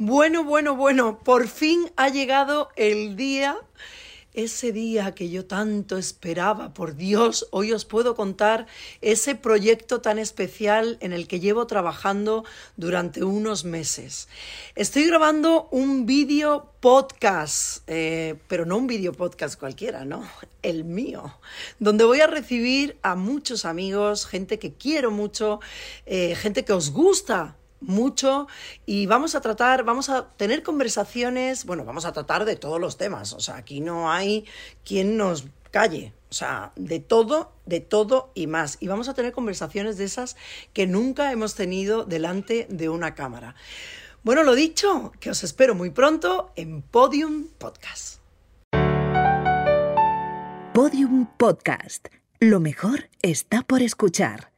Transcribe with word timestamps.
Bueno, 0.00 0.44
bueno, 0.44 0.76
bueno, 0.76 1.18
por 1.24 1.48
fin 1.48 1.90
ha 1.96 2.08
llegado 2.08 2.68
el 2.76 3.16
día, 3.16 3.58
ese 4.32 4.70
día 4.70 5.12
que 5.12 5.28
yo 5.28 5.44
tanto 5.44 5.98
esperaba, 5.98 6.72
por 6.72 6.94
Dios, 6.94 7.48
hoy 7.50 7.72
os 7.72 7.84
puedo 7.84 8.14
contar 8.14 8.68
ese 9.00 9.34
proyecto 9.34 10.00
tan 10.00 10.20
especial 10.20 10.98
en 11.00 11.12
el 11.12 11.26
que 11.26 11.40
llevo 11.40 11.66
trabajando 11.66 12.44
durante 12.76 13.24
unos 13.24 13.64
meses. 13.64 14.28
Estoy 14.76 15.04
grabando 15.04 15.66
un 15.72 16.06
vídeo 16.06 16.70
podcast, 16.78 17.82
eh, 17.88 18.36
pero 18.46 18.66
no 18.66 18.76
un 18.76 18.86
vídeo 18.86 19.12
podcast 19.12 19.58
cualquiera, 19.58 20.04
¿no? 20.04 20.22
El 20.62 20.84
mío, 20.84 21.40
donde 21.80 22.04
voy 22.04 22.20
a 22.20 22.28
recibir 22.28 23.00
a 23.02 23.16
muchos 23.16 23.64
amigos, 23.64 24.26
gente 24.26 24.60
que 24.60 24.74
quiero 24.74 25.10
mucho, 25.10 25.58
eh, 26.06 26.36
gente 26.36 26.64
que 26.64 26.72
os 26.72 26.92
gusta 26.92 27.57
mucho 27.80 28.48
y 28.86 29.06
vamos 29.06 29.34
a 29.34 29.40
tratar, 29.40 29.84
vamos 29.84 30.08
a 30.08 30.28
tener 30.36 30.62
conversaciones, 30.62 31.64
bueno, 31.64 31.84
vamos 31.84 32.04
a 32.04 32.12
tratar 32.12 32.44
de 32.44 32.56
todos 32.56 32.80
los 32.80 32.96
temas, 32.96 33.32
o 33.32 33.40
sea, 33.40 33.56
aquí 33.56 33.80
no 33.80 34.10
hay 34.10 34.44
quien 34.84 35.16
nos 35.16 35.46
calle, 35.70 36.12
o 36.30 36.34
sea, 36.34 36.72
de 36.76 37.00
todo, 37.00 37.52
de 37.66 37.80
todo 37.80 38.30
y 38.34 38.46
más. 38.46 38.78
Y 38.80 38.88
vamos 38.88 39.08
a 39.08 39.14
tener 39.14 39.32
conversaciones 39.32 39.98
de 39.98 40.04
esas 40.04 40.36
que 40.72 40.86
nunca 40.86 41.32
hemos 41.32 41.54
tenido 41.54 42.04
delante 42.04 42.66
de 42.70 42.88
una 42.88 43.14
cámara. 43.14 43.54
Bueno, 44.22 44.42
lo 44.42 44.54
dicho, 44.54 45.12
que 45.20 45.30
os 45.30 45.44
espero 45.44 45.74
muy 45.74 45.90
pronto 45.90 46.52
en 46.56 46.82
Podium 46.82 47.46
Podcast. 47.58 48.20
Podium 50.74 51.26
Podcast. 51.36 52.08
Lo 52.40 52.60
mejor 52.60 53.08
está 53.22 53.62
por 53.62 53.82
escuchar. 53.82 54.52